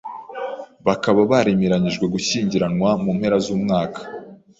bakaba 0.87 1.19
baremeranyijwe 1.31 2.05
gushyingiranwa 2.13 2.89
mu 3.03 3.11
mpera 3.17 3.37
z’umwaka 3.45 3.99